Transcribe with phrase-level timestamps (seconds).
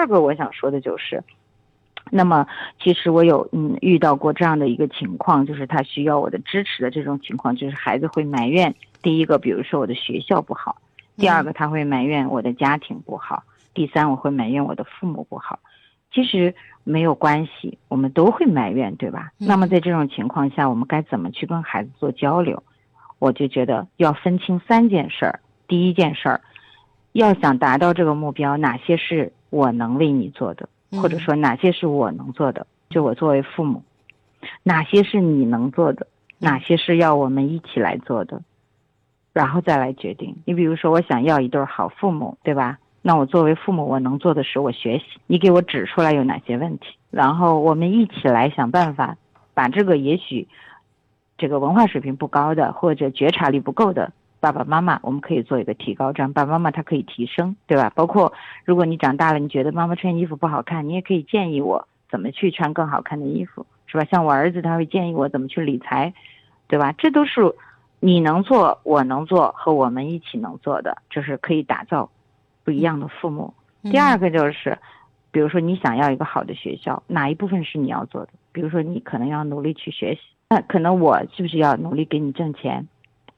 [0.00, 1.22] 二个我想说的就是，
[2.10, 2.46] 那么
[2.82, 10.80] 其实我有嗯遇到过这样的一个情况，就是他需要我的支持的这种情况，就是孩子会埋怨，第一个比如说我的学校不好，
[11.18, 13.42] 第二个他会埋怨我的家庭不好，
[13.74, 15.58] 第三我会埋怨我的父母不好。
[16.12, 19.30] 其实没有关系，我们都会埋怨，对吧？
[19.36, 22.62] 那么在这种情况下，我们该怎么去跟孩子做交流？
[23.20, 25.40] 我就觉得要分清三件事儿。
[25.68, 26.40] 第一件事儿，
[27.12, 32.66] 要想达到这个目标，哪些是我能为你做的，或者说哪些是我能做的？
[32.88, 33.82] 就我作为父母，
[34.62, 36.06] 哪些是你能做的？
[36.38, 38.42] 哪些是要我们一起来做的？
[39.32, 40.34] 然后再来决定。
[40.44, 42.78] 你比如说，我想要一对好父母，对吧？
[43.02, 49.16] 那我作为父母，我能做的是我学习，你给我指出来有哪些问题，然后我们一起来想办法，
[49.54, 50.48] 把这个也许
[51.38, 57.92] 这个文化水平不高的或者觉察力不够的爸爸妈妈，我们可以做一个提高，这样爸爸妈妈他可以提升，对吧？
[57.94, 58.32] 包括
[58.64, 64.04] 如果你长大了，你觉得妈妈穿衣服不好看，你也可以建议我怎么去穿更好看的衣服，是吧？
[64.10, 66.12] 像我儿子他会建议我怎么去理财，
[66.66, 66.92] 对吧？
[66.98, 67.54] 这都是
[68.00, 72.10] 你能做，我能做和我们一起能做的，就是可以打造。
[72.62, 73.52] 不一样的父母。
[73.84, 74.78] 第二个就是，
[75.32, 78.28] 比如说你想要一个好的学校，哪一部分是你要做的？
[78.52, 82.86] 比如说你可能要努力去学习，那可能我是不是要努力给你挣钱，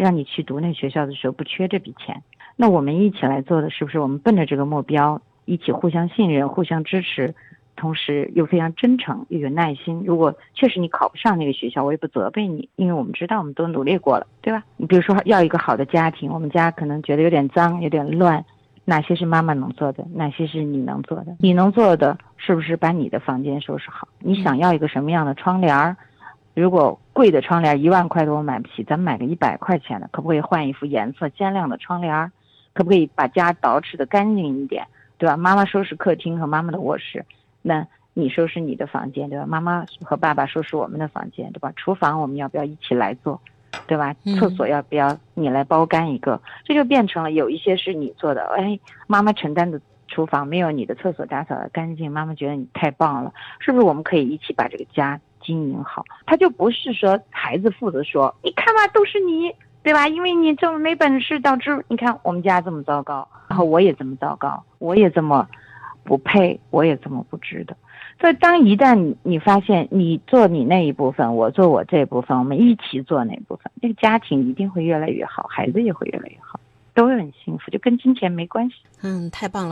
[0.00, 2.22] 让你去读那学校的时候不缺这笔钱？
[2.56, 3.98] 那我们一起来做的是不是？
[3.98, 7.34] 我们奔着这个目标，一起互相信任、互相支持，
[7.76, 10.02] 同时又非常真诚又有耐心。
[10.06, 14.64] 如果确实你考不上那个学校，我也不责备你，因为我们知道我们都努力过了，对吧？
[14.76, 18.44] 你比如说要一个好的家庭，我们家可能觉得有点脏、有点乱。
[18.86, 20.04] 哪些是妈妈能做的？
[20.14, 21.36] 哪些是你能做的？
[21.38, 24.08] 你能做的是不是把你的房间收拾好？
[24.18, 25.96] 你想要一个什么样的窗帘儿？
[26.54, 32.32] 如果贵的窗帘一万块多我买不起，咱们买个一百块钱的，可不可以换一副颜色鲜亮的窗帘？
[32.72, 34.86] 可不可以把家捯饬的干净一点？
[35.18, 35.36] 对吧？
[35.36, 37.26] 妈妈收拾客厅和妈妈的卧室，
[37.60, 39.44] 那你收拾你的房间，对吧？
[39.44, 41.70] 妈妈和爸爸收拾我们的房间，对吧？
[41.76, 43.38] 厨房我们要不要一起来做？
[43.86, 44.14] 对吧？
[44.38, 46.40] 厕所要不要你来包干一个？
[46.64, 49.78] 这就变成了有一些是你做的，哎，妈妈承担的
[50.08, 53.84] 厨房没有你的厕所打扫的干净，妈妈觉得你太棒了，是不是？
[53.84, 56.04] 我们可以一起把这个家经营好。
[56.26, 59.52] 他就不是说孩子负责说，你看吧，都是你，
[59.82, 60.08] 对吧？
[60.08, 65.48] 因为你这么没本事，导致你看我们家这么糟糕，然后我也这么糟糕，我也这么
[66.04, 67.76] 不配，我也这么不值得。
[68.20, 76.60] 所以，当一旦你发现你做你那一部分，我做我这一部分，我们一起做那部分，这个家庭一定会越来越好，孩子也会越来越好，
[76.92, 78.74] 都会很幸福，就跟金钱没关系。
[79.00, 79.68] 嗯，太棒了。